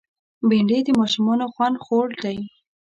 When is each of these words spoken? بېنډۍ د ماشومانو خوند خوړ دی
بېنډۍ 0.47 0.79
د 0.85 0.89
ماشومانو 0.99 1.45
خوند 1.53 1.75
خوړ 1.85 2.07
دی 2.23 2.37